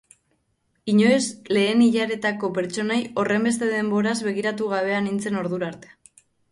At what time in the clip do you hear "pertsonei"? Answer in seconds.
2.57-2.99